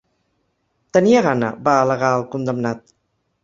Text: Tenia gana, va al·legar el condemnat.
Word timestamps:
Tenia 0.97 1.21
gana, 1.29 1.51
va 1.69 1.77
al·legar 1.85 2.13
el 2.21 2.27
condemnat. 2.33 2.85